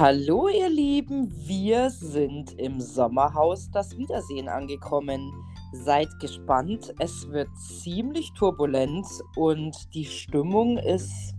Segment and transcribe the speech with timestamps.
[0.00, 5.30] Hallo ihr Lieben, wir sind im Sommerhaus das Wiedersehen angekommen.
[5.74, 11.34] Seid gespannt, es wird ziemlich turbulent und die Stimmung ist,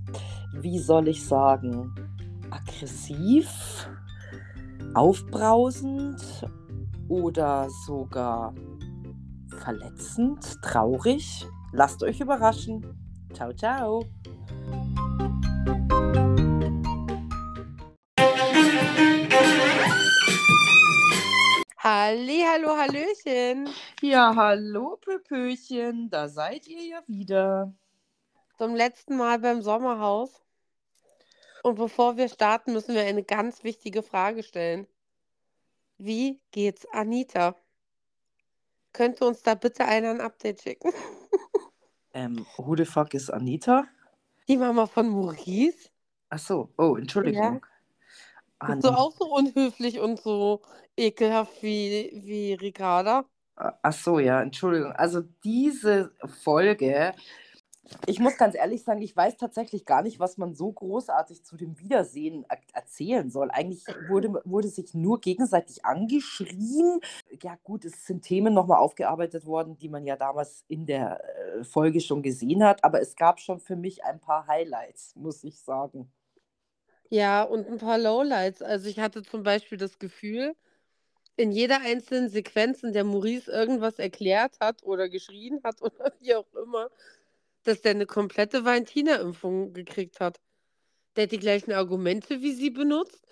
[0.59, 1.91] wie soll ich sagen,
[2.51, 3.89] aggressiv,
[4.93, 6.21] aufbrausend
[7.09, 8.53] oder sogar
[9.57, 11.47] verletzend, traurig.
[11.73, 12.85] Lasst euch überraschen.
[13.33, 14.05] Ciao, ciao.
[21.93, 23.67] Halli, hallo, hallöchen.
[24.01, 27.73] Ja, hallo Pöpöchen, da seid ihr ja wieder.
[28.57, 30.41] Zum letzten Mal beim Sommerhaus.
[31.63, 34.87] Und bevor wir starten, müssen wir eine ganz wichtige Frage stellen.
[35.97, 37.57] Wie geht's Anita?
[38.93, 40.93] Könnte uns da bitte einer ein Update schicken?
[42.13, 43.85] Ähm, who the fuck ist Anita?
[44.47, 45.89] Die Mama von Maurice?
[46.29, 47.61] Ach so, oh, Entschuldigung.
[47.63, 47.70] Ah,
[48.67, 50.61] Bist du auch so unhöflich und so
[50.97, 53.25] ekelhaft wie, wie Ricarda?
[53.55, 54.91] Ach so, ja, Entschuldigung.
[54.93, 56.11] Also diese
[56.43, 57.13] Folge,
[58.07, 61.57] ich muss ganz ehrlich sagen, ich weiß tatsächlich gar nicht, was man so großartig zu
[61.57, 63.51] dem Wiedersehen er erzählen soll.
[63.51, 66.99] Eigentlich wurde, wurde sich nur gegenseitig angeschrien.
[67.41, 71.63] Ja gut, es sind Themen nochmal aufgearbeitet worden, die man ja damals in der äh,
[71.63, 72.83] Folge schon gesehen hat.
[72.83, 76.11] Aber es gab schon für mich ein paar Highlights, muss ich sagen.
[77.13, 78.61] Ja, und ein paar Lowlights.
[78.61, 80.55] Also ich hatte zum Beispiel das Gefühl,
[81.37, 86.35] in jeder einzelnen Sequenz, in der Maurice irgendwas erklärt hat oder geschrien hat oder wie
[86.35, 86.89] auch immer,
[87.63, 90.41] dass der eine komplette Valentina-Impfung gekriegt hat.
[91.17, 93.25] Der hat die gleichen Argumente wie sie benutzt.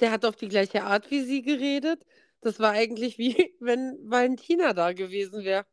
[0.00, 2.04] Der hat auf die gleiche Art wie sie geredet.
[2.42, 5.66] Das war eigentlich wie wenn Valentina da gewesen wäre.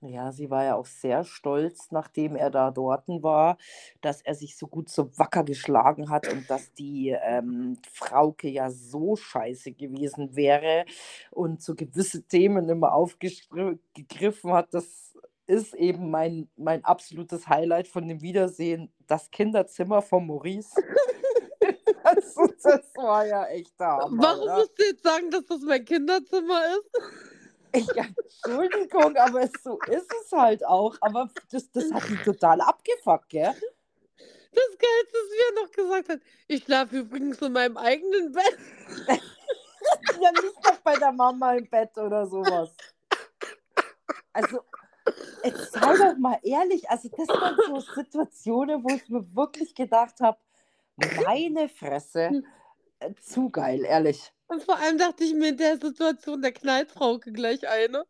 [0.00, 3.56] Ja, sie war ja auch sehr stolz, nachdem er da dort war,
[4.02, 8.70] dass er sich so gut so wacker geschlagen hat und dass die ähm, Frauke ja
[8.70, 10.84] so scheiße gewesen wäre
[11.30, 14.74] und so gewisse Themen immer aufgegriffen hat.
[14.74, 15.14] Das
[15.46, 20.74] ist eben mein, mein absolutes Highlight von dem Wiedersehen, das Kinderzimmer von Maurice.
[22.02, 23.98] also, das war ja echt da.
[24.10, 27.35] Warum musst du jetzt sagen, dass das mein Kinderzimmer ist?
[27.94, 30.96] Ja, Entschuldigung, aber so ist es halt auch.
[31.00, 33.54] Aber das, das hat ihn total abgefuckt, gell?
[34.56, 38.58] Das Geilste ist, wie er noch gesagt hat, ich schlafe übrigens in meinem eigenen Bett.
[40.20, 42.74] ja, nicht noch bei der Mama im Bett oder sowas.
[44.32, 44.60] Also,
[45.44, 50.20] jetzt sei doch mal ehrlich, also das waren so Situationen, wo ich mir wirklich gedacht
[50.20, 50.38] habe,
[50.96, 52.42] meine Fresse,
[53.00, 54.32] äh, zu geil, ehrlich.
[54.48, 58.06] Und vor allem dachte ich mir in der Situation, der knallt Frauke gleich eine.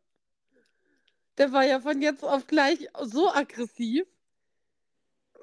[1.39, 4.07] Der war ja von jetzt auf gleich so aggressiv.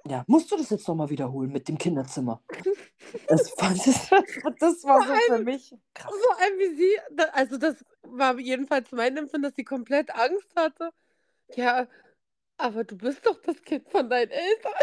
[0.06, 2.44] Ja, musst du das jetzt nochmal wiederholen mit dem Kinderzimmer?
[3.28, 4.10] Das, war, das,
[4.60, 6.12] das war so für mich krass.
[6.12, 6.92] Vor allem wie sie,
[7.32, 10.92] also das war jedenfalls mein Empfinden, dass sie komplett Angst hatte.
[11.56, 11.88] Ja,
[12.58, 14.74] aber du bist doch das Kind von deinen Eltern.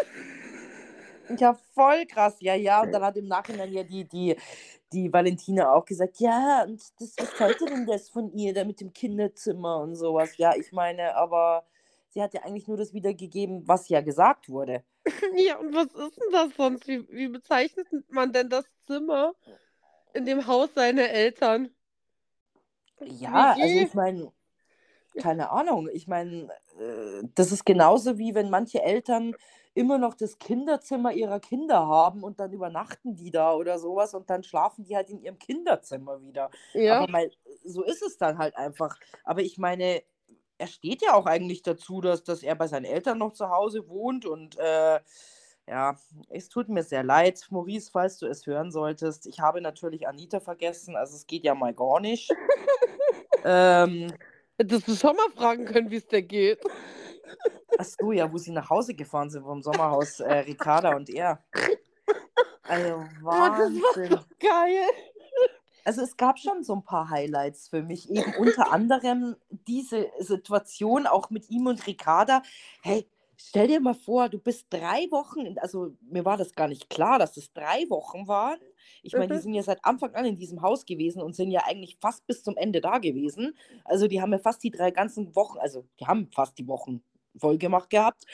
[1.38, 2.36] Ja, voll krass.
[2.40, 2.80] Ja, ja.
[2.82, 4.36] Und dann hat im Nachhinein ja die, die,
[4.92, 8.80] die Valentina auch gesagt, ja, und das, was sollte denn das von ihr, da mit
[8.80, 10.36] dem Kinderzimmer und sowas?
[10.36, 11.64] Ja, ich meine, aber
[12.08, 14.84] sie hat ja eigentlich nur das wiedergegeben, was ja gesagt wurde.
[15.36, 16.86] Ja, und was ist denn das sonst?
[16.86, 19.34] Wie, wie bezeichnet man denn das Zimmer
[20.12, 21.70] in dem Haus seiner Eltern?
[23.00, 24.32] Ja, also ich meine,
[25.16, 25.88] keine Ahnung.
[25.92, 29.34] Ich meine, äh, das ist genauso wie wenn manche Eltern
[29.74, 34.28] immer noch das Kinderzimmer ihrer Kinder haben und dann übernachten die da oder sowas und
[34.28, 36.50] dann schlafen die halt in ihrem Kinderzimmer wieder.
[36.74, 36.98] Ja.
[36.98, 37.30] Aber mal,
[37.64, 38.98] so ist es dann halt einfach.
[39.24, 40.02] Aber ich meine,
[40.58, 43.88] er steht ja auch eigentlich dazu, dass, dass er bei seinen Eltern noch zu Hause
[43.88, 45.00] wohnt und äh,
[45.68, 45.96] ja,
[46.28, 49.26] es tut mir sehr leid, Maurice, falls du es hören solltest.
[49.26, 52.30] Ich habe natürlich Anita vergessen, also es geht ja mal gar nicht.
[53.44, 54.12] ähm,
[54.58, 56.60] Hättest du schon mal fragen können, wie es dir geht.
[57.80, 61.42] Ach so, ja, wo sie nach Hause gefahren sind vom Sommerhaus, äh, Ricarda und er.
[62.66, 63.80] Also, Wahnsinn.
[63.82, 64.86] Oh, das war doch geil.
[65.84, 71.06] Also es gab schon so ein paar Highlights für mich, eben unter anderem diese Situation
[71.06, 72.42] auch mit ihm und Ricarda.
[72.82, 76.90] Hey, stell dir mal vor, du bist drei Wochen, also mir war das gar nicht
[76.90, 78.58] klar, dass es drei Wochen waren.
[79.02, 79.42] Ich meine, die Mhm.
[79.42, 82.42] sind ja seit Anfang an in diesem Haus gewesen und sind ja eigentlich fast bis
[82.42, 83.56] zum Ende da gewesen.
[83.84, 87.02] Also die haben ja fast die drei ganzen Wochen, also die haben fast die Wochen
[87.38, 88.24] voll gemacht gehabt.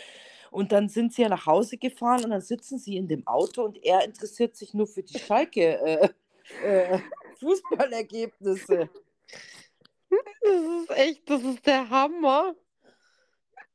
[0.51, 3.63] Und dann sind sie ja nach Hause gefahren und dann sitzen sie in dem Auto
[3.63, 6.09] und er interessiert sich nur für die Schalke äh,
[6.63, 6.99] äh,
[7.39, 8.89] Fußballergebnisse.
[10.09, 12.55] Das ist echt, das ist der Hammer.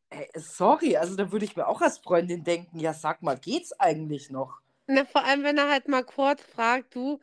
[0.09, 3.71] Ey, sorry, also da würde ich mir auch als Freundin denken, ja sag mal, geht's
[3.79, 4.59] eigentlich noch?
[4.87, 7.19] Na, vor allem, wenn er halt mal kurz fragt, du,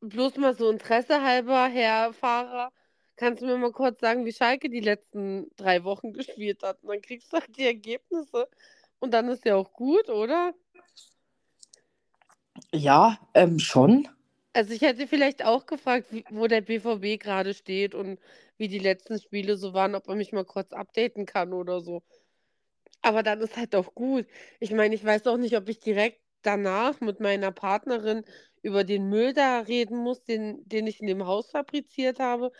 [0.00, 2.72] bloß mal so Interesse halber, Herr Fahrer,
[3.20, 6.82] kannst du mir mal kurz sagen, wie Schalke die letzten drei Wochen gespielt hat?
[6.82, 8.48] Und dann kriegst du halt die Ergebnisse.
[8.98, 10.54] Und dann ist ja auch gut, oder?
[12.72, 14.08] Ja, ähm, schon.
[14.54, 18.18] Also ich hätte vielleicht auch gefragt, wie, wo der BVB gerade steht und
[18.56, 22.02] wie die letzten Spiele so waren, ob er mich mal kurz updaten kann oder so.
[23.02, 24.26] Aber dann ist halt auch gut.
[24.60, 28.24] Ich meine, ich weiß auch nicht, ob ich direkt danach mit meiner Partnerin
[28.62, 32.50] über den Müll da reden muss, den, den ich in dem Haus fabriziert habe.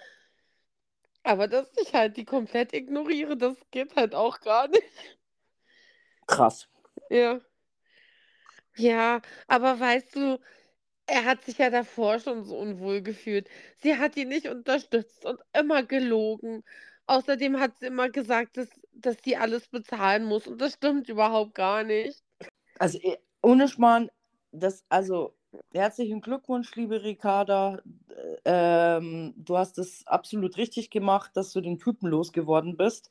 [1.22, 4.82] Aber dass ich halt die komplett ignoriere, das geht halt auch gar nicht.
[6.26, 6.68] Krass.
[7.10, 7.40] Ja.
[8.76, 10.40] Ja, aber weißt du,
[11.06, 13.48] er hat sich ja davor schon so unwohl gefühlt.
[13.78, 16.62] Sie hat ihn nicht unterstützt und immer gelogen.
[17.06, 20.46] Außerdem hat sie immer gesagt, dass, dass sie alles bezahlen muss.
[20.46, 22.22] Und das stimmt überhaupt gar nicht.
[22.78, 24.10] Also eh, ohne Schmarrn,
[24.52, 25.34] das, also
[25.72, 27.80] herzlichen Glückwunsch, liebe Ricarda.
[28.44, 33.10] Ähm, du hast es absolut richtig gemacht, dass du den Typen losgeworden bist,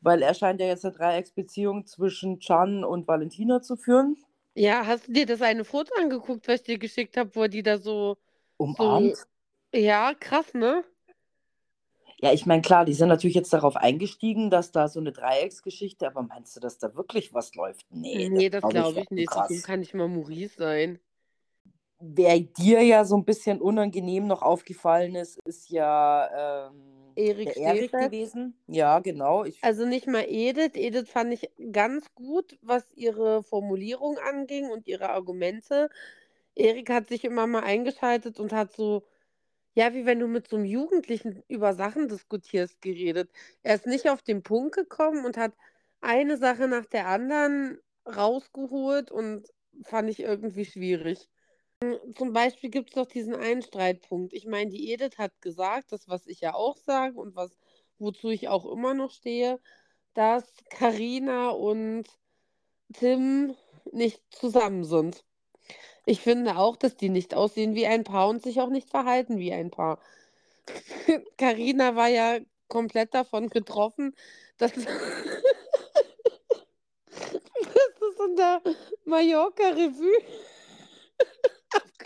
[0.00, 4.16] weil er scheint ja jetzt eine Dreiecksbeziehung zwischen Chan und Valentina zu führen.
[4.54, 7.62] Ja, hast du dir das eine Foto angeguckt, was ich dir geschickt habe, wo die
[7.62, 8.18] da so,
[8.78, 9.26] so, Umarmt.
[9.74, 10.84] ja, krass, ne?
[12.20, 16.06] Ja, ich meine, klar, die sind natürlich jetzt darauf eingestiegen, dass da so eine Dreiecksgeschichte,
[16.06, 17.86] aber meinst du, dass da wirklich was läuft?
[17.90, 19.32] Nee, Nee, das glaube glaube ich ich nicht.
[19.32, 20.98] So kann nicht mal Maurice sein.
[22.04, 27.54] Wer dir ja so ein bisschen unangenehm noch aufgefallen ist, ist ja ähm, Erik
[27.92, 28.56] gewesen.
[28.66, 29.44] Ja, genau.
[29.44, 30.72] Ich, Also nicht mal Edith.
[30.74, 35.90] Edith fand ich ganz gut, was ihre Formulierung anging und ihre Argumente.
[36.54, 39.04] Erik hat sich immer mal eingeschaltet und hat so,
[39.74, 43.30] ja, wie wenn du mit so einem Jugendlichen über Sachen diskutierst, geredet.
[43.62, 45.52] Er ist nicht auf den Punkt gekommen und hat
[46.00, 49.48] eine Sache nach der anderen rausgeholt und
[49.84, 51.28] fand ich irgendwie schwierig.
[52.16, 54.32] Zum Beispiel gibt es doch diesen einen Streitpunkt.
[54.32, 57.58] Ich meine, die Edith hat gesagt, das, was ich ja auch sage und was,
[57.98, 59.58] wozu ich auch immer noch stehe,
[60.14, 62.04] dass Karina und
[62.92, 63.56] Tim
[63.90, 65.24] nicht zusammen sind.
[66.04, 69.38] Ich finde auch, dass die nicht aussehen wie ein Paar und sich auch nicht verhalten
[69.38, 69.98] wie ein Paar.
[71.38, 72.38] Karina war ja
[72.68, 74.14] komplett davon getroffen,
[74.58, 74.86] dass, dass
[77.16, 78.62] es in der
[79.04, 80.18] Mallorca-Revue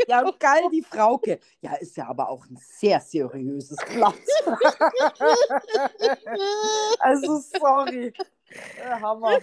[0.06, 1.38] ja, und geil, die Frauke.
[1.60, 4.14] Ja, ist ja aber auch ein sehr seriöses Blatt.
[7.00, 8.12] also, sorry.
[8.48, 9.40] Äh, Hammer.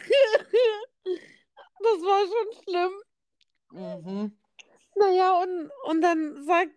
[1.84, 2.94] Das war schon schlimm.
[3.72, 4.38] Mhm.
[4.96, 6.72] Naja, und, und dann sagt,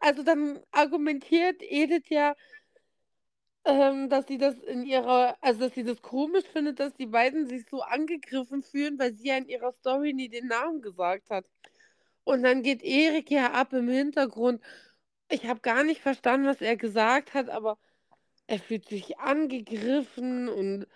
[0.00, 2.34] also dann argumentiert Edith ja,
[3.64, 7.46] ähm, dass sie das in ihrer, also dass sie das komisch findet, dass die beiden
[7.46, 11.46] sich so angegriffen fühlen, weil sie ja in ihrer Story nie den Namen gesagt hat.
[12.24, 14.62] Und dann geht Erik ja ab im Hintergrund.
[15.30, 17.78] Ich habe gar nicht verstanden, was er gesagt hat, aber
[18.46, 20.86] er fühlt sich angegriffen und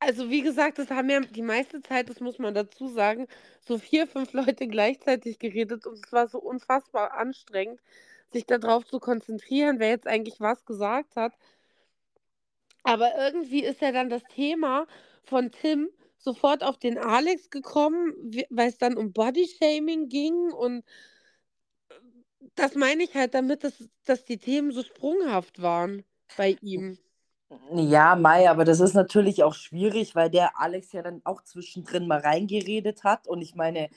[0.00, 3.26] also wie gesagt, das haben ja die meiste Zeit, das muss man dazu sagen,
[3.60, 7.80] so vier, fünf Leute gleichzeitig geredet und es war so unfassbar anstrengend,
[8.32, 11.32] sich darauf zu konzentrieren, wer jetzt eigentlich was gesagt hat.
[12.82, 14.86] Aber irgendwie ist ja dann das Thema
[15.24, 15.88] von Tim
[16.18, 18.12] sofort auf den Alex gekommen,
[18.50, 20.84] weil es dann um Bodyshaming ging und
[22.54, 26.04] das meine ich halt damit, dass, dass die Themen so sprunghaft waren
[26.36, 26.98] bei ihm.
[27.74, 32.06] Ja, Mai, aber das ist natürlich auch schwierig, weil der Alex ja dann auch zwischendrin
[32.06, 33.26] mal reingeredet hat.
[33.26, 33.88] Und ich meine,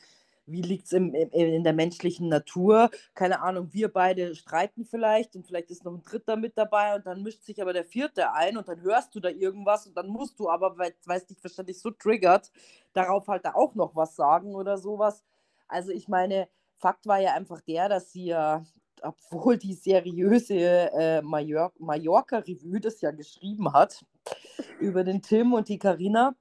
[0.45, 2.89] wie liegt es in der menschlichen Natur?
[3.13, 7.05] Keine Ahnung, wir beide streiten vielleicht und vielleicht ist noch ein Dritter mit dabei und
[7.05, 10.07] dann mischt sich aber der Vierte ein und dann hörst du da irgendwas und dann
[10.07, 12.51] musst du aber, weil es dich wahrscheinlich so triggert,
[12.93, 15.24] darauf halt da auch noch was sagen oder sowas.
[15.67, 18.63] Also ich meine, Fakt war ja einfach der, dass sie ja,
[19.01, 24.03] obwohl die seriöse äh, Mallor Mallorca-Revue das ja geschrieben hat,
[24.79, 26.36] über den Tim und die Karina,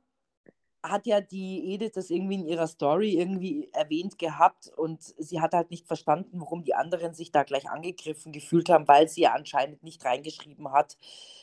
[0.83, 5.53] hat ja die Edith das irgendwie in ihrer Story irgendwie erwähnt gehabt und sie hat
[5.53, 9.33] halt nicht verstanden, warum die anderen sich da gleich angegriffen gefühlt haben, weil sie ja
[9.35, 10.97] anscheinend nicht reingeschrieben hat,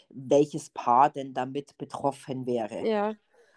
[0.10, 2.88] welches Paar denn damit betroffen wäre.
[2.88, 3.15] Ja,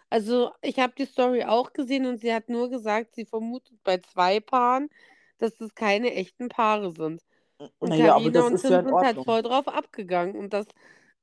[0.09, 3.97] also ich habe die Story auch gesehen und sie hat nur gesagt, sie vermutet bei
[3.99, 4.89] zwei Paaren,
[5.39, 7.21] dass das keine echten Paare sind.
[7.79, 10.35] Und Naja, aber Karina das und Tim ja sind halt voll drauf abgegangen.
[10.35, 10.67] Und das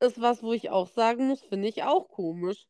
[0.00, 2.66] ist was, wo ich auch sagen muss, finde ich auch komisch.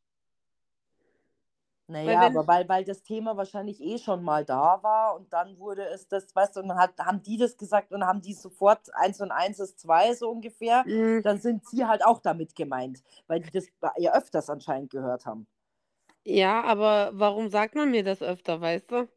[2.02, 5.32] Weil Naja, wenn, aber weil, weil das Thema wahrscheinlich eh schon mal da war und
[5.32, 8.20] dann wurde es das, weißt du, und dann hat, haben die das gesagt und haben
[8.22, 12.20] die sofort eins und eins ist zwei so ungefähr, Mm, dann sind sie halt auch
[12.20, 13.66] damit gemeint, weil die das
[13.98, 15.46] ja öfters anscheinend gehört haben.
[16.24, 19.08] ja, aber warum sagt man mir das öfter, weißt du?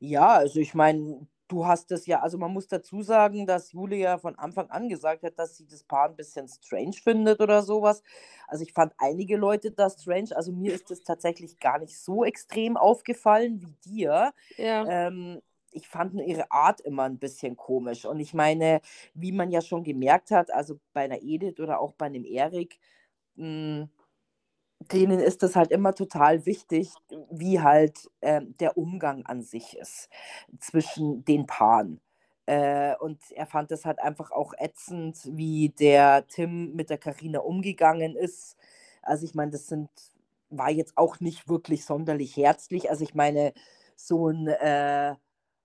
[0.00, 4.18] Ja, also ich meine, du hast es ja also man muss dazu sagen, dass Julia
[4.18, 8.02] von Anfang an gesagt hat, dass sie das Paar ein bisschen strange findet oder sowas.
[8.46, 10.30] Also, ich fand einige Leute da strange.
[10.34, 14.32] Also, mir ist das tatsächlich gar nicht so extrem aufgefallen wie dir.
[14.56, 14.86] Ja.
[14.86, 15.40] Ähm,
[15.72, 18.04] ich fand nur ihre Art immer ein bisschen komisch.
[18.04, 18.80] Und ich meine,
[19.14, 22.78] wie man ja schon gemerkt hat, also bei einer Edith oder auch bei einem Erik,
[23.36, 23.88] hm
[24.80, 26.90] denen ist es halt immer total wichtig,
[27.30, 30.08] wie halt, ähm, der Umgang an sich ist
[30.58, 32.00] zwischen den Paaren.
[32.46, 37.40] Äh, und er fand es halt einfach auch ätzend, wie der Tim mit der Karina
[37.40, 38.56] umgegangen ist.
[39.02, 39.90] Also, ich meine, das sind
[40.52, 42.90] war jetzt auch nicht wirklich sonderlich herzlich.
[42.90, 43.52] Also, ich meine,
[43.96, 45.14] so ein äh,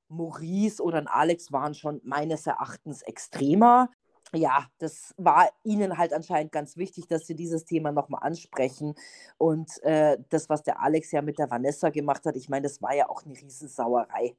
[0.09, 3.89] Maurice oder ein Alex waren schon meines Erachtens extremer
[4.33, 8.95] ja, das war ihnen halt anscheinend ganz wichtig, dass sie dieses Thema noch mal ansprechen.
[9.37, 12.81] Und, äh, das, was der Alex ja mit der Vanessa gemacht hat, ich meine, das
[12.81, 14.35] war ja auch 'ne Riesensauerei.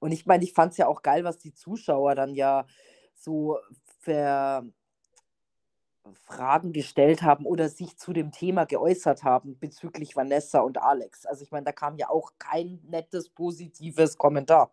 [0.00, 2.66] Und ich meine, ich fand es ja auch geil, was die Zuschauer dann ja
[3.14, 3.58] so
[4.00, 4.64] für
[6.22, 11.26] Fragen gestellt haben oder sich zu dem Thema geäußert haben bezüglich Vanessa und Alex.
[11.26, 14.70] Also, ich meine, da kam ja auch kein nettes, positives Kommentar.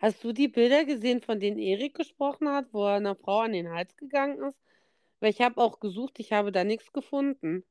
[0.00, 3.52] Hast du die Bilder gesehen, von denen Erik gesprochen hat, wo er 'ner Frau an
[3.52, 4.58] den Hals gegangen ist?
[5.20, 7.64] Weil ich habe auch gesucht, ich habe da nichts gefunden.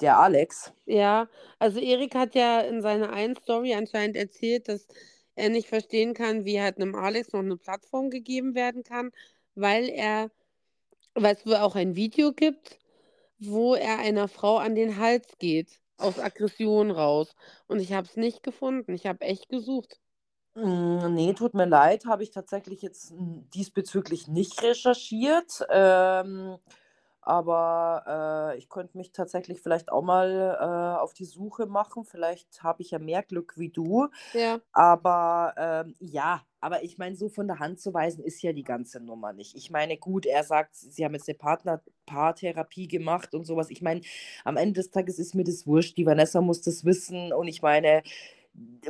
[0.00, 0.72] Der Alex?
[0.86, 1.28] Ja,
[1.60, 4.86] also Erik hat ja in seiner einen Story anscheinend erzählt, dass
[5.36, 9.12] er nicht verstehen kann, wie halt 'nem Alex noch eine Plattform gegeben werden kann,
[9.54, 10.30] weil er
[11.14, 12.78] weil es wohl auch ein Video gibt,
[13.40, 17.34] wo er einer Frau an den Hals geht, aus Aggression raus.
[17.68, 18.94] Und ich habe es nicht gefunden.
[18.94, 20.00] Ich habe echt gesucht.
[20.54, 25.64] Hm, ne, tut mir leid, habe ich tatsächlich jetzt, hm, diesbezüglich nicht recherchiert.
[25.70, 26.58] Ähm,
[27.22, 32.04] aber, äh, ich könnte mich tatsächlich vielleicht auch mal, äh, auf die Suche machen.
[32.04, 34.08] Vielleicht habe ich ja mehr Glück wie du.
[34.32, 34.60] Ja.
[34.72, 38.64] Aber, ähm, ja, aber ich meine, so von der Hand zu weisen ist ja die
[38.64, 39.56] ganze Nummer nicht.
[39.56, 43.70] Ich meine, gut, er sagt, sie haben jetzt eine Partner Paartherapie gemacht und sowas.
[43.70, 44.00] Ich meine,
[44.44, 45.96] am Ende des Tages ist mir das wurscht.
[45.96, 48.02] Die Vanessa muss das wissen und ich meine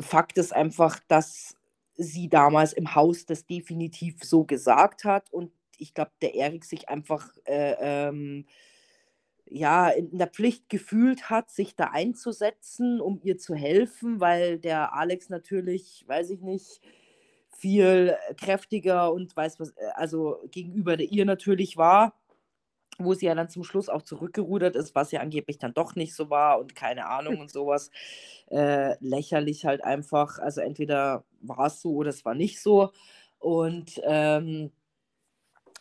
[0.00, 1.56] Fakt ist einfach, dass
[1.94, 6.88] sie damals im Haus das definitiv so gesagt hat und ich glaube, der Erik sich
[6.88, 8.46] einfach, äh, ähm,
[9.46, 14.94] ja, in der Pflicht gefühlt hat, sich da einzusetzen, um ihr zu helfen, weil der
[14.94, 16.80] Alex natürlich, weiß ich nicht,
[17.50, 22.14] viel kräftiger und weiß was äh, also gegenüber der ihr natürlich war.
[22.98, 26.14] Wo sie ja dann zum Schluss auch zurückgerudert ist, was ja angeblich dann doch nicht
[26.14, 27.90] so war und keine Ahnung und sowas
[28.50, 30.38] Äh, lächerlich halt einfach.
[30.38, 32.92] Also entweder war es so oder es war nicht so.
[33.38, 34.72] Und ähm,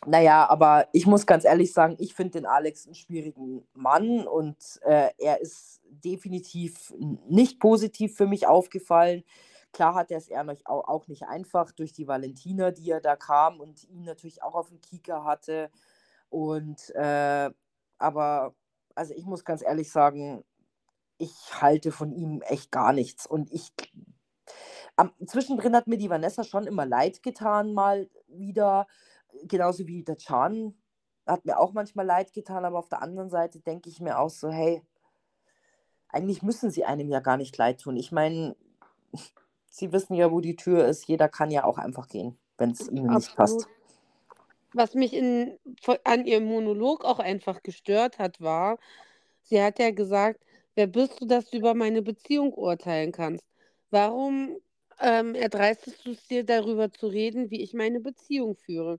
[0.06, 4.26] na ja, aber ich muss ganz ehrlich sagen, ich finde den Alex einen schwierigen Mann
[4.26, 6.92] und äh, er ist definitiv
[7.28, 9.22] nicht positiv für mich aufgefallen.
[9.72, 13.00] Klar hat er es eher noch au auch nicht einfach durch die Valentina, die ja
[13.00, 15.70] da kam und ihn natürlich auch auf dem Kieker hatte.
[16.30, 17.50] Und, äh,
[17.98, 18.54] aber
[18.94, 20.44] also ich muss ganz ehrlich sagen,
[21.18, 23.26] ich halte von ihm echt gar nichts.
[23.26, 23.72] Und ich
[24.96, 28.86] am zwischendrin hat mir die Vanessa schon immer leid getan, mal wieder,
[29.44, 30.74] genauso wie der Can
[31.26, 34.30] hat mir auch manchmal leid getan, aber auf der anderen Seite denke ich mir auch
[34.30, 34.82] so: „Hey,
[36.08, 38.56] eigentlich müssen sie einem ja gar nicht leid tun.“ Ich meine,
[39.70, 41.06] sie wissen ja, wo die Tür ist.
[41.08, 43.68] Jeder kann ja auch einfach gehen, wenn es ihnen nicht passt.
[44.74, 45.58] Was mich in
[46.04, 48.78] an ihrem Monolog auch einfach gestört hat, war,
[49.42, 50.40] sie hat ja gesagt:
[50.74, 53.44] „Wer bist du, dass du über meine Beziehung urteilen kannst?
[53.90, 54.56] Warum,
[55.00, 58.98] ähm, erdreistest du's dir, darüber zu reden, wie ich meine Beziehung führe?“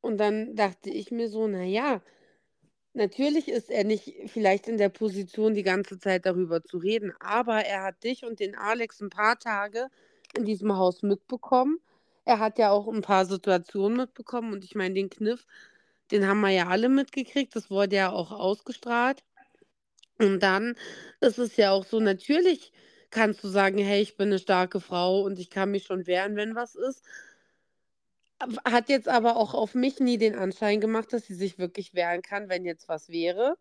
[0.00, 2.02] Und dann dachte ich mir so: „Na ja,
[2.94, 7.60] natürlich ist er nicht vielleicht in der Position, die ganze Zeit darüber zu reden, aber
[7.64, 9.88] er hat dich und den Alex ein paar Tage
[10.36, 11.80] in diesem Haus mitbekommen.
[12.24, 15.46] Er hat ja auch ein paar Situationen mitbekommen und ich meine, den Kniff,
[16.12, 17.56] den haben wir ja alle mitgekriegt.
[17.56, 19.24] Das wurde ja auch ausgestrahlt.
[20.18, 20.76] Und dann
[21.20, 22.72] ist es ja auch so, natürlich
[23.10, 26.36] kannst du sagen: „Hey, ich bin eine starke Frau und ich kann mich schon wehren,
[26.36, 27.04] wenn was ist.“
[28.64, 32.22] Hat jetzt aber auch auf mich nie den Anschein gemacht, dass sie sich wirklich wehren
[32.22, 33.56] kann, wenn jetzt was wäre.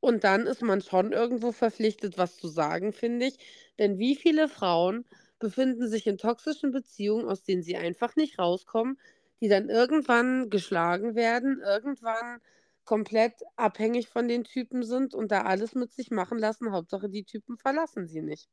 [0.00, 3.38] Und dann ist man schon irgendwo verpflichtet, was zu sagen, finde ich.
[3.78, 5.04] Denn wie viele Frauen
[5.38, 8.98] befinden sich in toxischen Beziehungen, aus denen sie einfach nicht rauskommen,
[9.40, 12.40] die dann irgendwann geschlagen werden, irgendwann
[12.84, 16.72] komplett abhängig von den Typen sind und da alles mit sich machen lassen.
[16.72, 18.48] Hauptsache, die Typen verlassen sie nicht.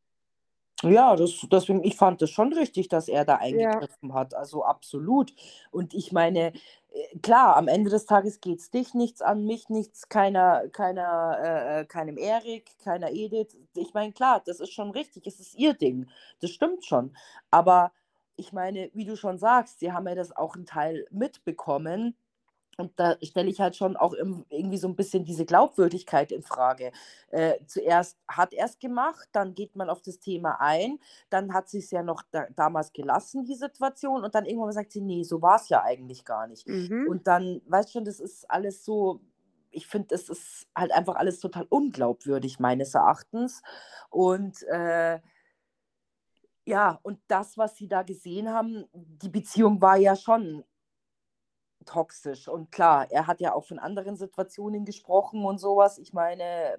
[0.84, 3.82] Ja, das, deswegen, ich fand es schon richtig, dass er da Ja.
[3.82, 4.36] eingegriffen hat.
[4.36, 5.34] Also absolut.
[5.72, 6.54] Und ich meine,
[6.92, 11.38] äh, klar, am Ende des Tages geht es dich nichts an, mich nichts, keiner, keiner,
[11.44, 13.58] äh, äh, keinem Erik, keiner Edith.
[13.76, 16.08] Ich meine, klar, das ist schon richtig, es ist ihr Ding.
[16.42, 17.16] Das stimmt schon.
[17.50, 17.92] Aber
[18.36, 22.16] ich meine, wie du schon sagst, sie haben ja das auch einen Teil mitbekommen.
[22.78, 26.92] Und da stelle ich halt schon auch irgendwie so ein bisschen diese Glaubwürdigkeit in Frage.
[27.32, 31.00] Äh, zuerst hat er es gemacht, dann geht man auf das Thema ein,
[31.32, 34.92] dann hat sie es ja noch da, damals gelassen, die Situation, und dann irgendwann sagt
[34.92, 36.68] sie, nee, so war es ja eigentlich gar nicht.
[36.68, 37.08] Mhm.
[37.10, 39.22] Und dann, weißt du schon, das ist alles so,
[39.72, 43.64] ich finde, es ist halt einfach alles total unglaubwürdig, meines Erachtens.
[44.10, 45.20] Und äh,
[46.66, 50.64] ja, und das, was sie da gesehen haben, die Beziehung war ja schon
[51.88, 52.48] toxisch.
[52.48, 55.98] Und klar, er hat ja auch von anderen Situationen gesprochen und sowas.
[55.98, 56.78] Ich meine,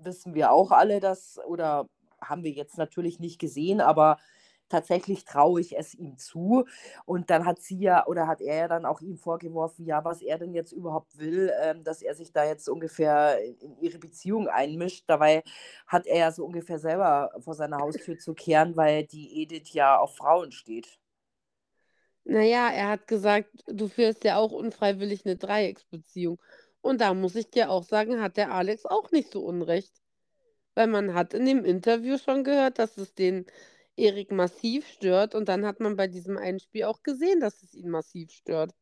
[0.00, 1.88] wissen wir auch alle, dass, oder
[2.20, 4.18] haben wir jetzt natürlich nicht gesehen, aber
[4.68, 6.64] tatsächlich traue ich es ihm zu.
[7.04, 10.22] Und dann hat sie ja, oder hat er ja dann auch ihm vorgeworfen, ja, was
[10.22, 14.48] er denn jetzt überhaupt will, ähm, dass er sich da jetzt ungefähr in ihre Beziehung
[14.48, 15.04] einmischt.
[15.06, 15.42] Dabei
[15.86, 19.98] hat er ja so ungefähr selber vor seiner Haustür zu kehren, weil die Edith ja
[19.98, 20.98] auf Frauen steht.
[22.24, 26.40] Naja, er hat gesagt, du führst ja auch unfreiwillig eine Dreiecksbeziehung.
[26.80, 30.00] Und da muss ich dir auch sagen, hat der Alex auch nicht so unrecht.
[30.74, 33.46] Weil man hat in dem Interview schon gehört, dass es den
[33.96, 35.34] Erik massiv stört.
[35.34, 38.72] Und dann hat man bei diesem einen Spiel auch gesehen, dass es ihn massiv stört.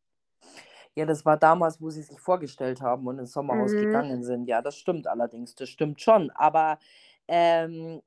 [0.95, 3.77] Ja, das war damals, wo sie sich vorgestellt haben und ins Sommerhaus Mhm.
[3.77, 4.47] gegangen sind.
[4.47, 6.31] Ja, das stimmt allerdings, das stimmt schon.
[6.31, 6.79] Aber
[7.29, 8.03] ähm,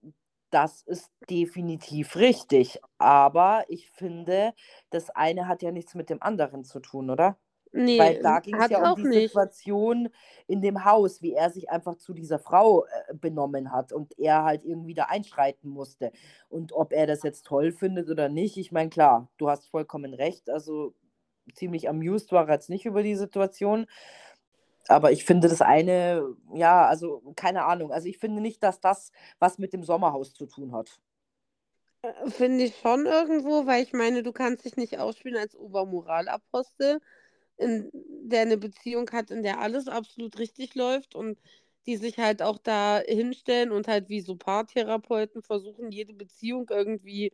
[0.53, 2.79] das ist definitiv richtig.
[2.97, 4.53] Aber ich finde,
[4.89, 7.37] das eine hat ja nichts mit dem anderen zu tun, oder?
[7.75, 9.29] Nee, Weil da ging es ja um auch die nicht.
[9.29, 10.09] Situation
[10.45, 14.43] in dem Haus, wie er sich einfach zu dieser Frau äh, benommen hat und er
[14.43, 16.11] halt irgendwie da einschreiten musste.
[16.49, 20.13] Und ob er das jetzt toll findet oder nicht, ich meine, klar, du hast vollkommen
[20.13, 20.51] recht.
[20.51, 20.93] Also
[21.55, 23.87] ziemlich amused war er jetzt nicht über die Situation.
[24.87, 27.91] Aber ich finde das eine, ja, also keine Ahnung.
[27.91, 30.99] Also ich finde nicht, dass das was mit dem Sommerhaus zu tun hat.
[32.01, 36.99] Äh, Finde ich schon irgendwo, weil ich meine, du kannst dich nicht ausspielen als Obermoralapostel,
[37.57, 41.39] in der eine Beziehung hat, in der alles absolut richtig läuft und
[41.85, 47.33] die sich halt auch da hinstellen und halt wie so Paartherapeuten versuchen, jede Beziehung irgendwie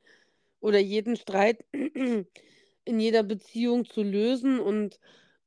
[0.62, 5.00] oder jeden Streit in jeder Beziehung zu lösen und,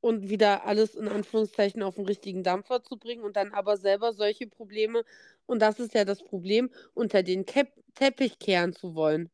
[0.03, 4.11] und wieder alles in Anführungszeichen auf den richtigen Dampfer zu bringen und dann aber selber
[4.11, 5.05] solche Probleme,
[5.45, 9.29] und das ist ja das Problem, unter den Kep Teppich kehren zu wollen.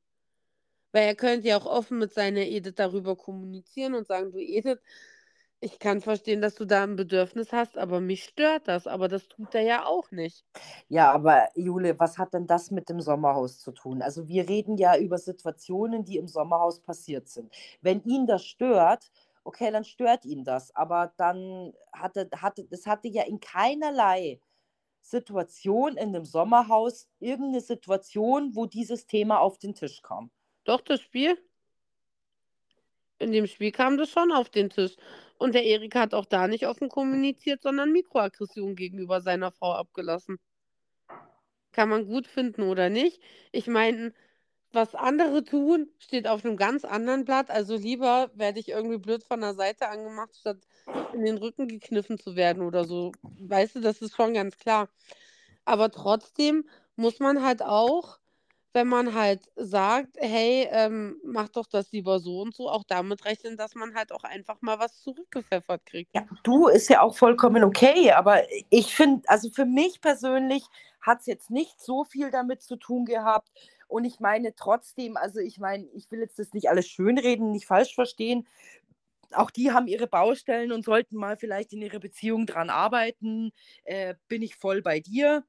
[0.91, 4.77] Weil er könnte ja auch offen mit seiner Edith darüber kommunizieren und sagen, du Edith,
[5.59, 8.85] ich kann verstehen, dass du da ein Bedürfnis hast, aber mich stört das.
[8.85, 10.45] Aber das tut er ja auch nicht.
[10.87, 14.01] Ja, aber Jule, was hat denn das mit dem Sommerhaus zu tun?
[14.01, 17.51] Also wir reden ja über Situationen, die im Sommerhaus passiert sind.
[17.81, 19.09] Wenn ihn das stört,
[19.49, 20.75] okay, dann stört ihn das.
[20.75, 24.39] Aber dann hatte, hatte, es hatte ja in keinerlei
[25.01, 30.29] Situation in dem Sommerhaus irgendeine Situation, wo dieses Thema auf den Tisch kam.
[30.65, 31.35] Doch, das Spiel?
[33.17, 34.95] In dem Spiel kam das schon auf den Tisch.
[35.39, 40.37] Und der Erik hat auch da nicht offen kommuniziert, sondern Mikroaggression gegenüber seiner Frau abgelassen.
[41.71, 43.19] Kann man gut finden oder nicht.
[43.51, 44.13] Ich meine,
[44.71, 47.49] was andere tun, steht auf einem ganz anderen Blatt.
[47.49, 50.57] Also lieber werde ich irgendwie blöd von der Seite angemacht, statt
[51.13, 53.11] in den Rücken gekniffen zu werden oder so.
[53.39, 54.89] Weißt du, das ist schon ganz klar.
[55.65, 58.19] Aber trotzdem muss man halt auch,
[58.73, 63.25] wenn man halt sagt, hey, ähm, mach doch das lieber so und so, auch damit
[63.25, 66.13] rechnen, dass man halt auch einfach mal was zurückgepfeffert kriegt.
[66.13, 70.63] Ja, du ist ja auch vollkommen okay, aber ich finde, also für mich persönlich
[71.01, 73.49] hat es jetzt nicht so viel damit zu tun gehabt.
[73.89, 77.65] Und ich meine trotzdem, also ich meine, ich will jetzt das nicht alles schönreden, nicht
[77.65, 78.47] falsch verstehen.
[79.33, 83.51] Auch die haben ihre Baustellen und sollten mal vielleicht in ihrer Beziehung dran arbeiten.
[83.83, 85.43] Äh, bin ich voll bei dir.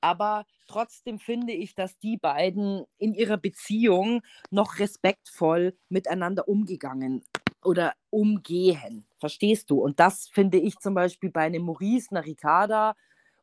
[0.00, 7.24] Aber trotzdem finde ich, dass die beiden in ihrer Beziehung noch respektvoll miteinander umgegangen
[7.62, 9.06] oder umgehen.
[9.18, 9.80] Verstehst du?
[9.80, 12.96] Und das finde ich zum Beispiel bei einem Maurice, einer Ricarda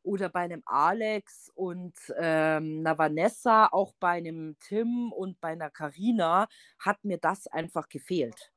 [0.09, 5.69] oder bei einem Alex und ähm, einer Vanessa, auch bei einem Tim und bei einer
[5.69, 6.47] Karina,
[6.79, 8.51] hat mir das einfach gefehlt.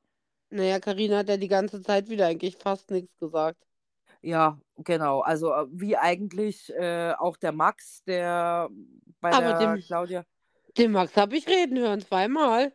[0.49, 3.63] Naja, Karina hat ja die ganze Zeit wieder eigentlich fast nichts gesagt.
[4.21, 5.21] Ja, genau.
[5.21, 8.69] Also äh, wie eigentlich äh, auch der Max, der
[9.19, 10.25] bei Aber der dem, Claudia.
[10.77, 12.73] dem Max habe ich reden hören, zweimal.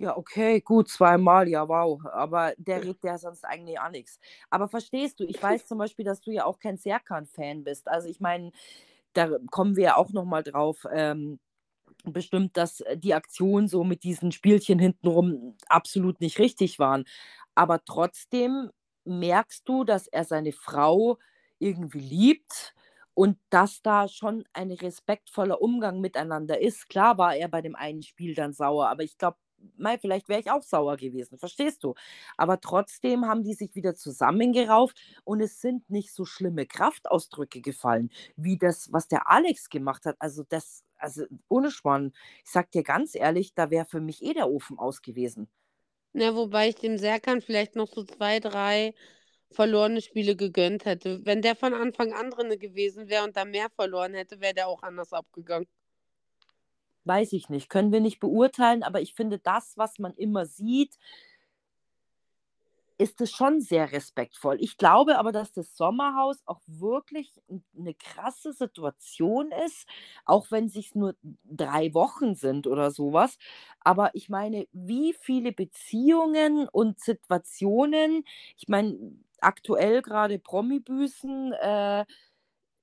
[0.00, 2.00] Ja, okay, gut, zweimal, ja, wow.
[2.06, 4.20] Aber der redet ja sonst eigentlich auch nichts.
[4.48, 7.88] Aber verstehst du, ich weiß zum Beispiel, dass du ja auch kein Serkan-Fan bist.
[7.88, 8.52] Also ich meine,
[9.14, 10.86] da kommen wir ja auch nochmal drauf.
[10.92, 11.40] Ähm,
[12.04, 17.04] bestimmt, dass äh, die Aktionen so mit diesen Spielchen hintenrum absolut nicht richtig waren.
[17.54, 18.70] Aber trotzdem
[19.04, 21.18] merkst du, dass er seine Frau
[21.58, 22.74] irgendwie liebt
[23.14, 26.88] und dass da schon ein respektvoller Umgang miteinander ist.
[26.88, 29.38] Klar war er bei dem einen Spiel dann sauer, aber ich glaube,
[30.00, 31.94] vielleicht wäre ich auch sauer gewesen, verstehst du?
[32.36, 38.10] Aber trotzdem haben die sich wieder zusammengerauft und es sind nicht so schlimme Kraftausdrücke gefallen,
[38.36, 40.16] wie das, was der Alex gemacht hat.
[40.18, 42.12] Also das, also ohne Schwan,
[42.44, 45.48] ich sag dir ganz ehrlich, da wäre für mich eh der Ofen aus gewesen.
[46.14, 48.94] Ja, wobei ich dem Serkan vielleicht noch so zwei, drei
[49.50, 51.24] verlorene Spiele gegönnt hätte.
[51.24, 54.68] Wenn der von Anfang an drin gewesen wäre und da mehr verloren hätte, wäre der
[54.68, 55.68] auch anders abgegangen.
[57.04, 60.98] Weiß ich nicht, können wir nicht beurteilen, aber ich finde, das, was man immer sieht,
[62.98, 64.56] ist es schon sehr respektvoll.
[64.60, 67.32] Ich glaube aber, dass das Sommerhaus auch wirklich
[67.78, 69.86] eine krasse Situation ist,
[70.24, 73.38] auch wenn es nur drei Wochen sind oder sowas.
[73.80, 78.24] Aber ich meine, wie viele Beziehungen und Situationen,
[78.56, 78.98] ich meine,
[79.40, 82.04] aktuell gerade Promi-Büßen, äh,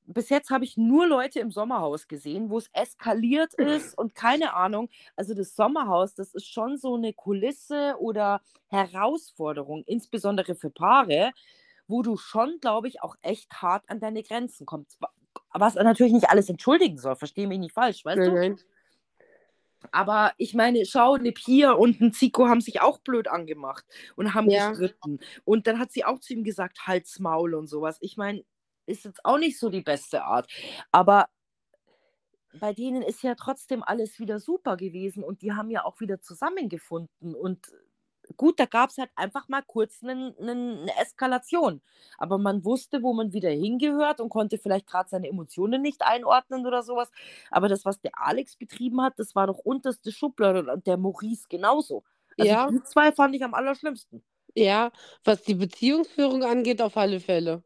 [0.07, 4.53] bis jetzt habe ich nur Leute im Sommerhaus gesehen, wo es eskaliert ist und keine
[4.53, 4.89] Ahnung.
[5.15, 11.31] Also das Sommerhaus, das ist schon so eine Kulisse oder Herausforderung, insbesondere für Paare,
[11.87, 14.99] wo du schon, glaube ich, auch echt hart an deine Grenzen kommst.
[15.53, 18.63] Was natürlich nicht alles entschuldigen soll, verstehe mich nicht falsch, weißt nein, du?
[19.91, 24.33] Aber ich meine, schau, eine Pia und ein Zico haben sich auch blöd angemacht und
[24.33, 24.69] haben ja.
[24.69, 25.19] gestritten.
[25.43, 27.97] Und dann hat sie auch zu ihm gesagt, Hals, Maul und sowas.
[28.01, 28.43] Ich meine,
[28.85, 30.49] ist jetzt auch nicht so die beste Art.
[30.91, 31.27] Aber
[32.59, 36.21] bei denen ist ja trotzdem alles wieder super gewesen und die haben ja auch wieder
[36.21, 37.35] zusammengefunden.
[37.35, 37.67] Und
[38.37, 41.81] gut, da gab es halt einfach mal kurz eine, eine Eskalation.
[42.17, 46.65] Aber man wusste, wo man wieder hingehört und konnte vielleicht gerade seine Emotionen nicht einordnen
[46.65, 47.11] oder sowas.
[47.51, 51.47] Aber das, was der Alex betrieben hat, das war doch unterste Schublade und der Maurice
[51.49, 52.03] genauso.
[52.37, 52.69] Also ja.
[52.69, 54.23] die zwei fand ich am allerschlimmsten.
[54.55, 54.91] Ja,
[55.23, 57.63] was die Beziehungsführung angeht, auf alle Fälle.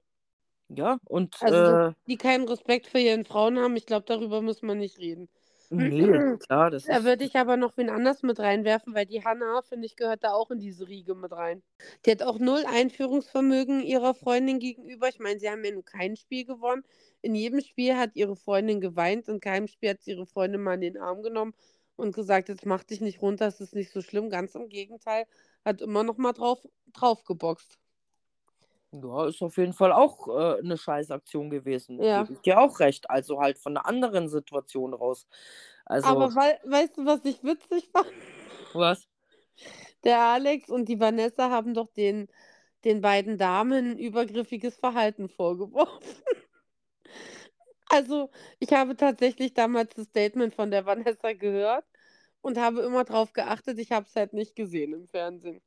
[0.69, 1.35] Ja, und.
[1.41, 4.97] Also, äh, die keinen Respekt für ihren Frauen haben, ich glaube, darüber muss man nicht
[4.99, 5.29] reden.
[5.69, 6.07] Nee,
[6.39, 9.85] klar, das Da würde ich aber noch wen anders mit reinwerfen, weil die Hanna, finde
[9.85, 11.61] ich, gehört da auch in diese Riege mit rein.
[12.05, 15.07] Die hat auch null Einführungsvermögen ihrer Freundin gegenüber.
[15.09, 16.83] Ich meine, sie haben ja nur kein Spiel gewonnen.
[17.21, 20.75] In jedem Spiel hat ihre Freundin geweint, in keinem Spiel hat sie ihre Freundin mal
[20.75, 21.53] in den Arm genommen
[21.95, 24.29] und gesagt, jetzt mach dich nicht runter, es ist nicht so schlimm.
[24.29, 25.25] Ganz im Gegenteil,
[25.65, 27.77] hat immer noch mal drauf, drauf geboxt.
[28.91, 32.01] Ja, ist auf jeden Fall auch äh, eine Scheißaktion gewesen.
[32.01, 32.21] Ja.
[32.21, 33.09] Gebe ich dir auch recht.
[33.09, 35.27] Also halt von einer anderen Situation raus.
[35.85, 38.11] Also, Aber wei weißt du, was ich witzig fand?
[38.73, 39.07] Was?
[40.03, 42.27] Der Alex und die Vanessa haben doch den,
[42.83, 45.99] den beiden Damen übergriffiges Verhalten vorgeworfen.
[47.91, 51.85] Also, ich habe tatsächlich damals das Statement von der Vanessa gehört
[52.41, 55.59] und habe immer darauf geachtet, ich habe es halt nicht gesehen im Fernsehen.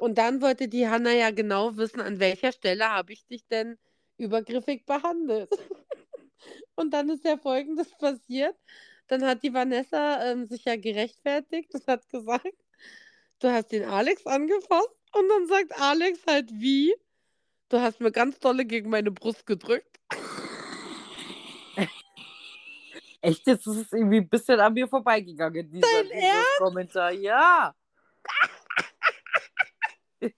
[0.00, 3.76] Und dann wollte die Hanna ja genau wissen, an welcher Stelle habe ich dich denn
[4.16, 5.50] übergriffig behandelt.
[6.74, 8.56] und dann ist ja Folgendes passiert.
[9.08, 12.46] Dann hat die Vanessa ähm, sich ja gerechtfertigt und hat gesagt,
[13.40, 14.88] du hast den Alex angefasst.
[15.12, 16.94] Und dann sagt Alex halt, wie?
[17.68, 20.00] Du hast mir ganz dolle gegen meine Brust gedrückt.
[23.20, 27.12] Echt, jetzt ist es irgendwie ein bisschen an mir vorbeigegangen, dieser, dieser Kommentar.
[27.12, 27.74] Ja.
[30.20, 30.32] Er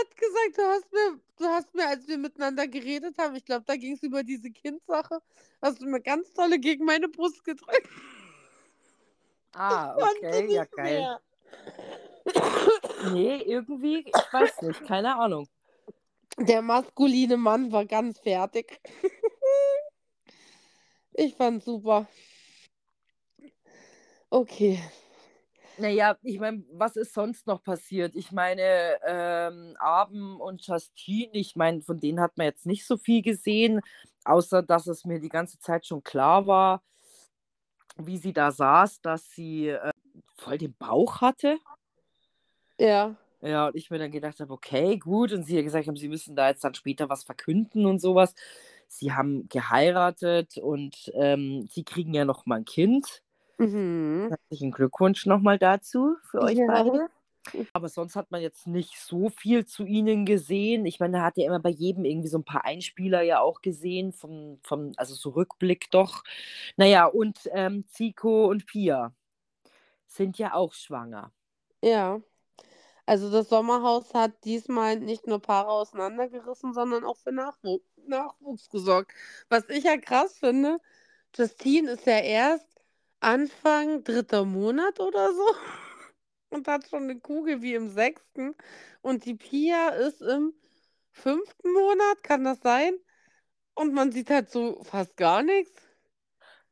[0.00, 3.64] hat gesagt, du hast mir, du hast mir, als wir miteinander geredet haben, ich glaube,
[3.66, 5.20] da ging es über diese Kindsache,
[5.60, 7.88] hast du mir ganz tolle gegen meine Brust gedrückt.
[9.54, 11.00] Ah, okay, ja geil.
[11.00, 11.20] Mehr.
[13.12, 15.46] Nee, irgendwie, ich weiß nicht, keine Ahnung.
[16.38, 18.80] Der maskuline Mann war ganz fertig.
[21.12, 22.08] ich fand super.
[24.30, 24.80] Okay.
[25.78, 28.14] Naja, ich meine, was ist sonst noch passiert?
[28.14, 32.96] Ich meine, ähm, Abend und Justine, ich meine, von denen hat man jetzt nicht so
[32.96, 33.80] viel gesehen,
[34.24, 36.82] außer dass es mir die ganze Zeit schon klar war,
[37.96, 39.90] wie sie da saß, dass sie äh,
[40.36, 41.58] voll den Bauch hatte.
[42.78, 43.16] Ja.
[43.40, 45.32] Ja, und ich mir dann gedacht habe, okay, gut.
[45.32, 48.34] Und sie hat gesagt haben, sie müssen da jetzt dann später was verkünden und sowas.
[48.88, 53.23] Sie haben geheiratet und ähm, sie kriegen ja noch mal ein Kind.
[53.58, 54.28] Mhm.
[54.28, 56.66] Herzlichen Glückwunsch nochmal dazu für euch ja.
[56.66, 57.08] beide.
[57.72, 60.86] Aber sonst hat man jetzt nicht so viel zu ihnen gesehen.
[60.86, 63.60] Ich meine, da hat ja immer bei jedem irgendwie so ein paar Einspieler ja auch
[63.60, 66.24] gesehen, vom, vom, also so Rückblick doch.
[66.76, 69.14] Naja, und ähm, Zico und Pia
[70.06, 71.32] sind ja auch schwanger.
[71.82, 72.20] Ja.
[73.06, 79.12] Also das Sommerhaus hat diesmal nicht nur Paare auseinandergerissen, sondern auch für Nachwuchs, Nachwuchs gesorgt.
[79.50, 80.78] Was ich ja krass finde,
[81.36, 82.73] Justine ist ja erst
[83.24, 85.46] Anfang dritter Monat oder so
[86.50, 88.54] und hat schon eine Kugel wie im sechsten.
[89.02, 90.54] Und die Pia ist im
[91.10, 92.94] fünften Monat, kann das sein?
[93.74, 95.82] Und man sieht halt so fast gar nichts.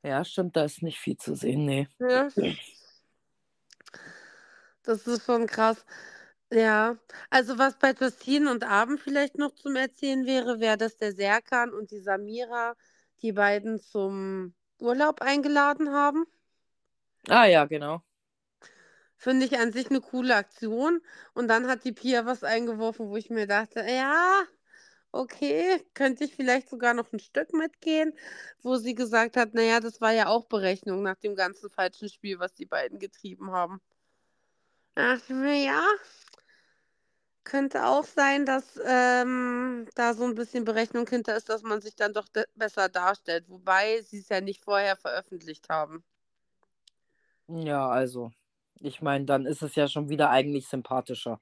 [0.02, 1.88] Ja, stimmt, da ist nicht viel zu sehen, nee.
[1.98, 2.28] Ja.
[4.82, 5.84] Das ist schon krass.
[6.50, 6.98] Ja,
[7.30, 11.72] also was bei Justine und Abend vielleicht noch zum Erzählen wäre, wäre, dass der Serkan
[11.72, 12.74] und die Samira
[13.22, 16.26] die beiden zum Urlaub eingeladen haben.
[17.28, 18.02] Ah ja, genau.
[19.16, 21.00] Finde ich an sich eine coole Aktion.
[21.35, 24.42] Und dann hat die Pia was eingeworfen, wo ich mir dachte, ja,
[25.12, 28.14] okay, könnte ich vielleicht sogar noch ein Stück mitgehen,
[28.62, 32.38] wo sie gesagt hat, naja, das war ja auch Berechnung nach dem ganzen falschen Spiel,
[32.40, 33.80] was die beiden getrieben haben.
[34.94, 35.82] Da dachte ich mir, ja,
[37.44, 41.94] könnte auch sein, dass ähm, da so ein bisschen Berechnung hinter ist, dass man sich
[41.96, 46.04] dann doch besser darstellt, wobei sie es ja nicht vorher veröffentlicht haben.
[47.48, 48.33] Ja, also,
[48.81, 51.38] ich meine, dann ist es ja schon wieder eigentlich sympathischer.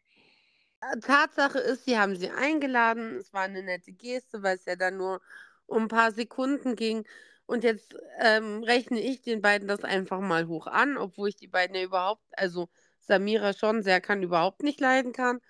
[0.81, 3.17] Äh, Tatsache ist, sie haben sie eingeladen.
[3.17, 5.21] Es war eine nette Geste, weil es ja dann nur
[5.67, 7.07] um ein paar Sekunden ging.
[7.47, 11.49] Und jetzt ähm, rechne ich den beiden das einfach mal hoch an, obwohl ich die
[11.49, 12.69] beiden ja überhaupt, also
[13.01, 15.41] Samira schon sehr kann, überhaupt nicht leiden kann.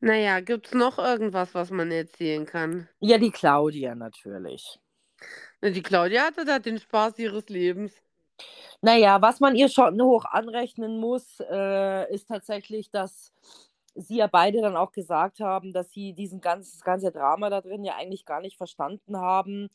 [0.00, 2.88] Naja, gibt es noch irgendwas, was man erzählen kann?
[3.00, 4.78] Ja, die Claudia natürlich.
[5.62, 7.92] Die Claudia hatte da den Spaß ihres Lebens.
[8.80, 13.32] Naja, was man ihr schon hoch anrechnen muss, äh, ist tatsächlich, dass
[13.94, 17.60] sie ja beide dann auch gesagt haben, dass sie diesen ganz, das ganze Drama da
[17.60, 19.68] drin ja eigentlich gar nicht verstanden haben.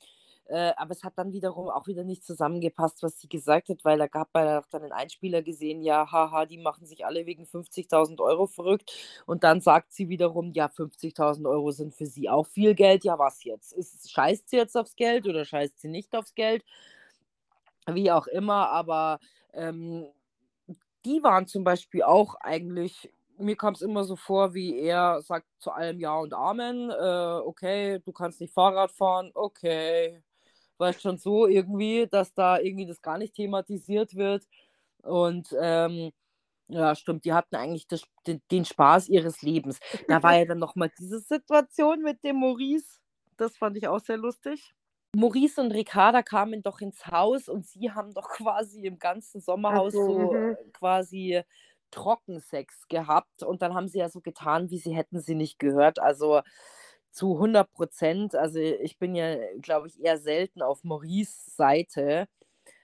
[0.48, 3.98] Äh, aber es hat dann wiederum auch wieder nicht zusammengepasst, was sie gesagt hat, weil
[3.98, 7.46] da gab man auch dann einen Einspieler gesehen, ja, haha, die machen sich alle wegen
[7.46, 8.92] 50.000 Euro verrückt.
[9.26, 13.06] Und dann sagt sie wiederum, ja, 50.000 Euro sind für sie auch viel Geld.
[13.06, 13.72] Ja, was jetzt?
[13.74, 16.64] Ist, scheißt sie jetzt aufs Geld oder scheißt sie nicht aufs Geld?
[17.88, 19.20] Wie auch immer, aber
[19.54, 20.08] ähm,
[21.06, 25.48] die waren zum Beispiel auch eigentlich mir kam es immer so vor, wie er sagt
[25.60, 26.90] zu allem Ja und Amen.
[26.90, 29.32] Äh, okay, du kannst nicht Fahrrad fahren.
[29.34, 30.22] Okay,
[30.78, 34.48] weißt schon so irgendwie, dass da irgendwie das gar nicht thematisiert wird.
[35.04, 36.12] Und ähm,
[36.70, 39.80] ja, stimmt, die hatten eigentlich das, den, den, Spaß ihres Lebens.
[40.08, 43.00] Da war ja dann nochmal diese Situation mit dem Maurice.
[43.38, 44.74] Das fand ich auch sehr lustig.
[45.16, 49.94] Maurice und Ricarda kamen doch ins Haus und sie haben doch quasi im ganzen Sommerhaus
[49.94, 50.58] so, so mhm.
[50.74, 51.42] quasi
[51.92, 56.00] Trockensex gehabt und dann haben sie ja so getan, wie sie hätten sie nicht gehört.
[56.00, 56.42] Also
[57.12, 58.36] zu 100 Prozent.
[58.36, 62.28] Also ich bin ja, glaube ich, eher selten auf Maurice Seite,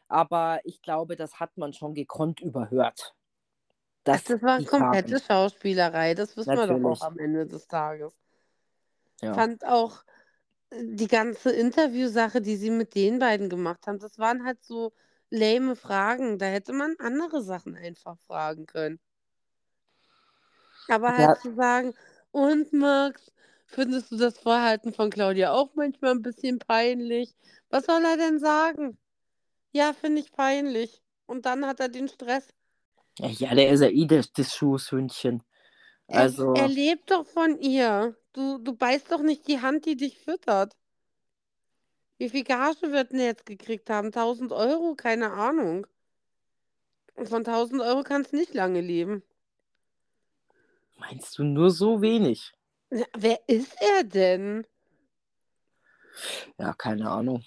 [0.08, 3.15] aber ich glaube, das hat man schon gekonnt überhört.
[4.04, 5.20] Das, das war komplette.
[5.20, 6.84] Schauspielerei, das wissen Natürlich.
[6.84, 8.13] wir doch auch am Ende des Tages.
[9.22, 9.34] Ja.
[9.34, 10.04] Fand auch
[10.71, 14.93] die ganze Interviewsache, die sie mit den beiden gemacht haben, das waren halt so
[15.29, 16.38] lame Fragen.
[16.38, 18.99] Da hätte man andere Sachen einfach fragen können.
[20.88, 21.41] Aber halt ja.
[21.41, 21.93] zu sagen,
[22.32, 23.32] und Max,
[23.71, 27.36] Findest du das Verhalten von Claudia auch manchmal ein bisschen peinlich?
[27.69, 28.97] Was soll er denn sagen?
[29.71, 31.03] Ja, finde ich peinlich.
[31.27, 32.47] Und dann hat er den Stress.
[33.19, 35.43] Ja, der ist ja eh das, das Schuhshündchen.
[36.10, 36.54] Also.
[36.54, 38.15] Er, er lebt doch von ihr.
[38.34, 40.76] Du, du beißt doch nicht die Hand, die dich füttert.
[42.17, 44.08] Wie viel Gage wird denn jetzt gekriegt haben?
[44.08, 44.95] 1000 Euro?
[44.95, 45.88] Keine Ahnung.
[47.15, 49.24] Und von 1000 Euro kannst du nicht lange leben.
[50.98, 52.52] Meinst du nur so wenig?
[52.91, 54.65] Ja, wer ist er denn?
[56.58, 57.43] Ja, keine Ahnung.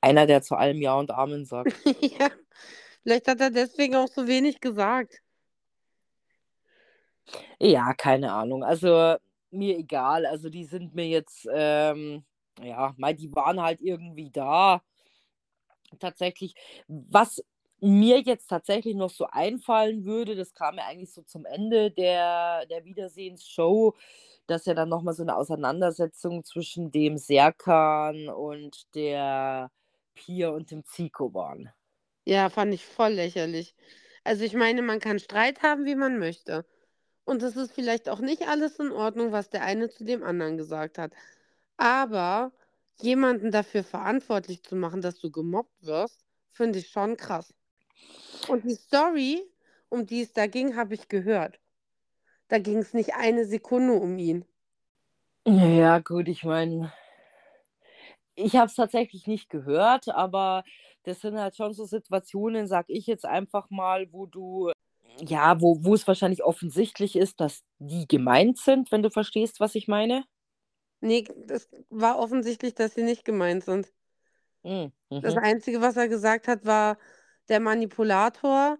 [0.00, 1.72] Einer, der zu allem Ja und Amen sagt.
[2.00, 2.30] ja,
[3.02, 5.22] vielleicht hat er deswegen auch so wenig gesagt.
[7.60, 8.64] Ja, keine Ahnung.
[8.64, 9.16] Also
[9.50, 10.26] mir egal.
[10.26, 12.24] Also die sind mir jetzt, ähm,
[12.62, 14.82] ja, mal, die waren halt irgendwie da.
[16.00, 16.54] Tatsächlich,
[16.88, 17.42] was
[17.80, 22.66] mir jetzt tatsächlich noch so einfallen würde, das kam ja eigentlich so zum Ende der,
[22.66, 23.94] der Wiedersehensshow,
[24.46, 29.70] dass ja dann nochmal so eine Auseinandersetzung zwischen dem Serkan und der
[30.14, 31.70] Pia und dem Zico waren.
[32.26, 33.74] Ja, fand ich voll lächerlich.
[34.24, 36.66] Also ich meine, man kann Streit haben, wie man möchte.
[37.26, 40.56] Und es ist vielleicht auch nicht alles in Ordnung, was der eine zu dem anderen
[40.56, 41.12] gesagt hat.
[41.76, 42.52] Aber
[43.00, 47.52] jemanden dafür verantwortlich zu machen, dass du gemobbt wirst, finde ich schon krass.
[48.48, 49.42] Und die Story,
[49.90, 51.60] um die es da ging, habe ich gehört.
[52.48, 54.46] Da ging es nicht eine Sekunde um ihn.
[55.44, 56.92] Ja, gut, ich meine,
[58.36, 60.64] ich habe es tatsächlich nicht gehört, aber
[61.04, 64.70] das sind halt schon so Situationen, sag ich jetzt einfach mal, wo du,
[65.20, 69.74] ja, wo, wo es wahrscheinlich offensichtlich ist, dass die gemeint sind, wenn du verstehst, was
[69.74, 70.24] ich meine.
[71.00, 73.92] Nee, das war offensichtlich, dass sie nicht gemeint sind.
[75.20, 75.38] Das Mhm.
[75.38, 76.98] Einzige, was er gesagt hat, war
[77.48, 78.78] der Manipulator.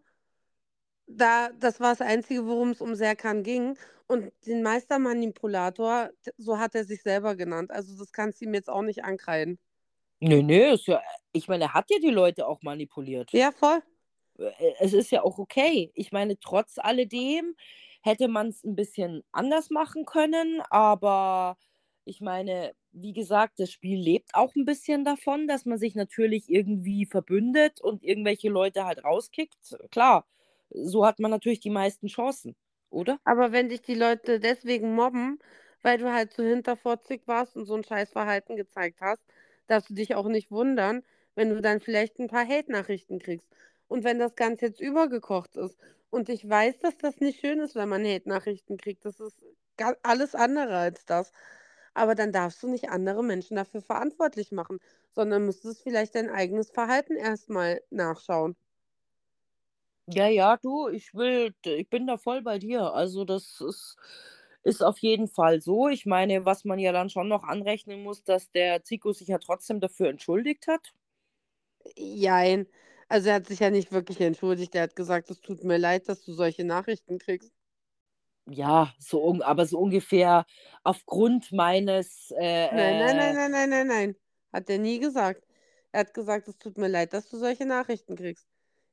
[1.09, 3.79] Da, das war das Einzige, worum es um Serkan ging.
[4.09, 7.71] Und den Meistermanipulator, so hat er sich selber genannt.
[7.73, 9.59] Also das kannst du ihm jetzt auch nicht ankreiden.
[10.21, 13.31] Nö, nö, ist ja, ich meine, er hat ja die Leute auch manipuliert.
[13.33, 13.83] Ja, voll.
[14.39, 15.91] Äh, Es ist ja auch okay.
[15.95, 17.55] Ich meine, trotz alledem
[18.03, 21.57] hätte man es ein bisschen anders machen können, aber
[22.05, 26.49] ich meine, wie gesagt, das Spiel lebt auch ein bisschen davon, dass man sich natürlich
[26.49, 29.77] irgendwie verbündet und irgendwelche Leute halt rauskickt.
[29.91, 30.27] Klar,
[30.71, 32.55] so hat man natürlich die meisten Chancen,
[32.91, 33.19] oder?
[33.25, 35.39] Aber wenn dich die Leute deswegen mobben,
[35.83, 39.23] weil du halt so hinterfotzig warst und so ein Scheißverhalten gezeigt hast,
[39.67, 41.03] darfst du dich auch nicht wundern,
[41.35, 43.49] wenn du dann vielleicht ein paar Hate-Nachrichten kriegst.
[43.89, 45.79] Und wenn das Ganze jetzt übergekocht ist.
[46.11, 49.05] Und ich weiß, dass das nicht schön ist, wenn man Hate-Nachrichten kriegt.
[49.05, 49.43] Das ist
[50.03, 51.33] alles andere als das.
[51.95, 54.79] Aber dann darfst du nicht andere Menschen dafür verantwortlich machen,
[55.13, 58.57] sondern müsstest vielleicht dein eigenes Verhalten erstmal nachschauen.
[60.09, 62.93] Ja, ja, du, ich will, ich bin da voll bei dir.
[62.95, 63.97] Also das ist,
[64.63, 65.89] ist auf jeden Fall so.
[65.89, 69.39] Ich meine, was man ja dann schon noch anrechnen muss, dass der Zico sich ja
[69.39, 70.93] trotzdem dafür entschuldigt hat.
[71.97, 72.67] Jein.
[73.09, 74.75] Also er hat sich ja nicht wirklich entschuldigt.
[74.75, 77.53] Er hat gesagt, es tut mir leid, dass du solche Nachrichten kriegst.
[78.49, 80.47] Ja, so, aber so ungefähr
[80.85, 84.17] aufgrund meines, äh, Nein, nein, nein, äh, nein, nein, nein, nein.
[84.53, 85.45] Hat er nie gesagt.
[85.93, 88.47] Er hat gesagt, es tut mir leid, dass du solche Nachrichten kriegst.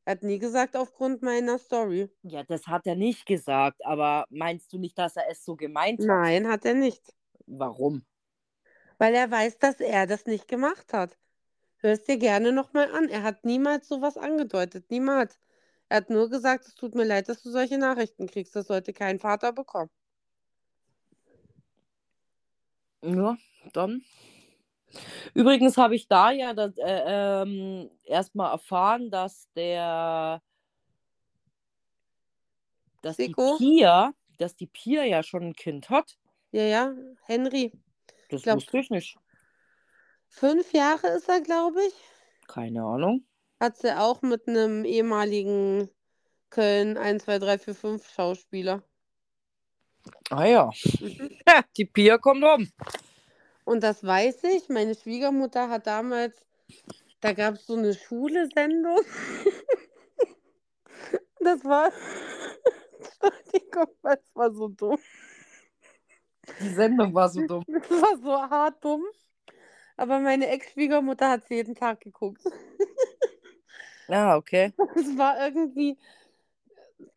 [0.06, 2.10] Er hat nie gesagt, aufgrund meiner Story.
[2.24, 6.00] ja, das hat er nicht gesagt, aber meinst du nicht, dass er es so gemeint
[6.00, 6.08] hat?
[6.08, 7.14] Nein, hat er nicht.
[7.46, 8.06] Warum?
[8.98, 11.18] Weil er weiß, dass er das nicht gemacht hat.
[11.84, 13.10] Hör es dir gerne nochmal an.
[13.10, 14.90] Er hat niemals sowas angedeutet.
[14.90, 15.38] Niemals.
[15.90, 18.56] Er hat nur gesagt, es tut mir leid, dass du solche Nachrichten kriegst.
[18.56, 19.90] Das sollte kein Vater bekommen.
[23.02, 23.38] Ja,
[23.74, 24.02] dann.
[25.34, 30.42] Übrigens habe ich da ja das, äh, ähm, erstmal erfahren, dass der,
[33.02, 33.36] dass die?
[33.58, 36.18] Pia, dass die Pia ja schon ein Kind hat.
[36.52, 36.94] Ja, ja.
[37.26, 37.74] Henry.
[38.30, 39.18] Das Glaub- wusste ich nicht.
[40.36, 41.94] Fünf Jahre ist er, glaube ich.
[42.48, 43.24] Keine Ahnung.
[43.60, 45.90] Hat sie auch mit einem ehemaligen
[46.50, 48.82] Köln 1, 2, 3, 4, 5 Schauspieler.
[50.32, 50.72] Ah ja.
[51.00, 51.30] Mhm.
[51.78, 52.68] Die Pia kommt um.
[53.64, 54.70] Und das weiß ich.
[54.70, 56.36] Meine Schwiegermutter hat damals,
[57.22, 59.00] da gab es so eine Schule-Sendung.
[61.40, 61.92] Das war,
[63.22, 64.98] Entschuldigung, das war so dumm.
[66.62, 67.66] Die Sendung war so dumm.
[67.68, 69.04] Das war so hart dumm.
[69.98, 72.44] Aber meine Ex-Schwiegermutter hat sie jeden Tag geguckt.
[74.10, 74.74] Ah, okay.
[74.96, 75.98] Es war irgendwie,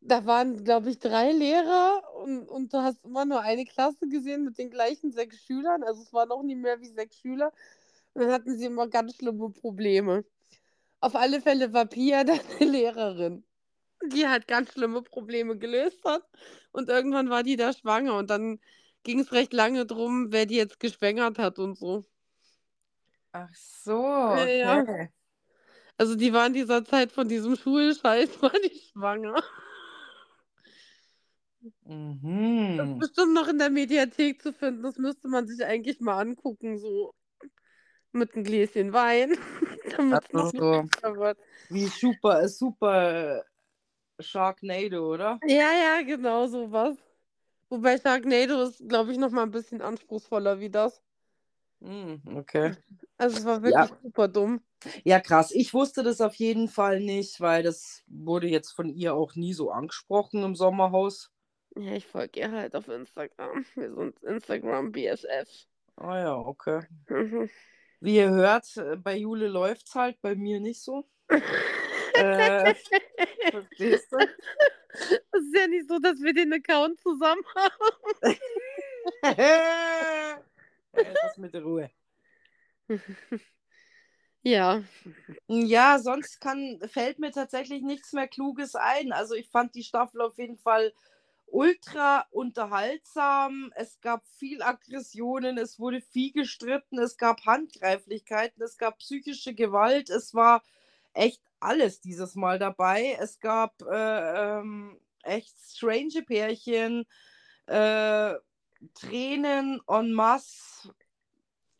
[0.00, 4.44] da waren, glaube ich, drei Lehrer und, und du hast immer nur eine Klasse gesehen
[4.44, 5.82] mit den gleichen sechs Schülern.
[5.82, 7.52] Also es waren noch nie mehr wie sechs Schüler.
[8.14, 10.24] Und dann hatten sie immer ganz schlimme Probleme.
[11.00, 13.44] Auf alle Fälle war Pia dann eine Lehrerin,
[14.04, 16.24] die halt ganz schlimme Probleme gelöst hat.
[16.72, 18.60] Und irgendwann war die da schwanger und dann
[19.04, 22.04] ging es recht lange drum, wer die jetzt geschwängert hat und so.
[23.38, 24.81] Ach so, Ja.
[24.81, 25.11] okay.
[25.99, 29.42] Also die war in dieser Zeit von diesem Schulscheiß, war die schwanger.
[32.77, 32.99] Das ist Mhm.
[32.99, 34.83] bestimmt noch in der Mediathek zu finden.
[34.83, 37.14] Das müsste man sich eigentlich mal angucken, so
[38.12, 39.37] mit einem Gläschen Wein,
[39.96, 41.38] damit es noch Also so wird.
[41.68, 43.44] wie super, super
[44.20, 45.40] Sharknado, oder?
[45.44, 46.96] Ja, ja, genau sowas.
[47.70, 51.03] Wobei Sharknado ist, glaube ich, noch mal ein bisschen anspruchsvoller wie das.
[51.80, 52.72] Mhm, okay.
[53.18, 53.88] Also es war Ja.
[53.88, 54.60] wirklich super dumm.
[55.04, 55.50] Ja, krass.
[55.52, 59.52] Ich wusste das auf jeden Fall nicht, weil das wurde jetzt von ihr auch nie
[59.52, 61.30] so angesprochen im Sommerhaus.
[61.76, 63.64] Ja, ich folge ihr halt auf Instagram.
[63.74, 65.48] Wir sind Instagram BSF.
[65.96, 66.82] Ah ja, okay.
[67.08, 67.50] Mhm.
[68.00, 71.08] Wie ihr hört, äh, bei Jule läuft's halt, bei mir nicht so.
[72.14, 72.74] äh,
[73.50, 74.18] verstehst du?
[74.18, 75.10] Es
[75.42, 78.36] ist ja nicht so, dass wir den Account zusammen haben.
[80.96, 81.90] Lass mit der Ruhe.
[84.42, 84.85] Ja,
[85.48, 89.12] Ja, sonst kann, fällt mir tatsächlich nichts mehr Kluges ein.
[89.12, 90.92] Also ich fand die Staffel auf jeden Fall
[91.46, 93.72] ultra unterhaltsam.
[93.76, 100.11] Es gab viel Aggressionen, es wurde viel gestritten, es gab Handgreiflichkeiten, es gab psychische Gewalt,
[100.11, 100.62] es war
[101.14, 103.16] echt alles dieses Mal dabei.
[103.20, 107.07] Es gab äh, ähm, echt strange Pärchen,
[107.66, 108.34] äh,
[108.95, 110.95] Tränen en masse.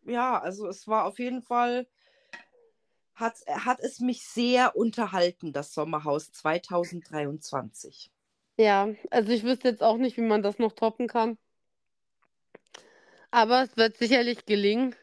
[0.03, 1.87] Ja, also es war auf jeden Fall
[3.15, 8.11] hat, hat es mich sehr unterhalten, das Sommerhaus 2023.
[8.59, 8.95] ja.
[9.11, 11.39] Also ich wüsste jetzt auch nicht, wie man das noch toppen kann.
[13.31, 14.95] Aber es wird sicherlich gelingen.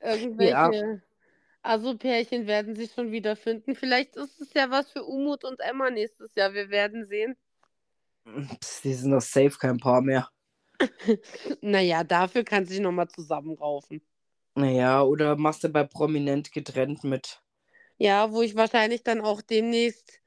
[0.00, 1.02] Irgendwelche
[1.62, 3.74] Also Pärchen werden sich schon wiederfinden.
[3.76, 6.54] Vielleicht ist es ja was für Umut und Emma nächstes Jahr.
[6.54, 7.36] Wir werden sehen.
[8.60, 10.28] Psst, die sind doch safe kein Paar mehr.
[11.62, 14.00] Naja, dafür kann sich nochmal zusammenraufen.
[14.54, 17.42] Naja, oder machst du bei Prominent getrennt mit.
[17.98, 20.20] Ja, wo ich wahrscheinlich dann auch demnächst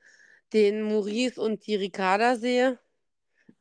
[0.54, 2.80] den Maurice und die Ricarda sehe.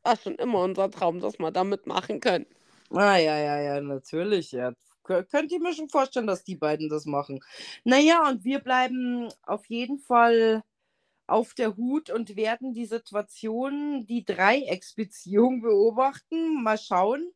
[0.03, 2.47] War schon immer unser Traum, dass wir da mitmachen können.
[2.91, 4.51] Ah, ja, ja, ja, natürlich.
[4.51, 4.73] Ja.
[5.03, 7.39] Kö- Könnt ihr mir schon vorstellen, dass die beiden das machen?
[7.83, 10.63] Naja, und wir bleiben auf jeden Fall
[11.33, 16.61] auf der Hut und werden die Situation, die Dreiecksbeziehung beobachten.
[16.61, 17.33] Mal schauen.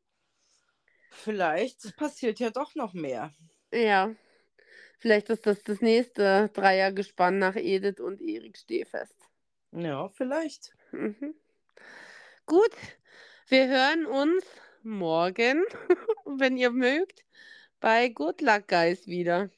[1.10, 3.34] Vielleicht passiert ja doch noch mehr.
[3.74, 4.14] Ja,
[5.00, 9.16] vielleicht ist das das nächste Dreiergespann nach Edith und Erik Stehfest.
[9.72, 10.76] Ja, vielleicht.
[10.92, 11.34] Mhm.
[12.46, 12.72] Gut,
[13.48, 14.46] wir hören uns
[14.84, 15.64] morgen,
[16.26, 17.26] wenn ihr mögt,
[17.80, 19.50] bei Good Luck Guys wieder.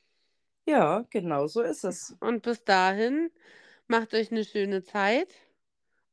[0.65, 2.15] Ja, genau so ist es.
[2.19, 3.31] Und bis dahin,
[3.89, 5.29] macht euch eine schöne Zeit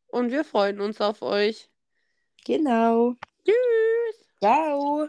[0.09, 1.71] und wir freuen uns auf euch.
[2.45, 3.15] Genau.
[3.45, 4.27] Tschüss!
[4.41, 5.09] Ciao.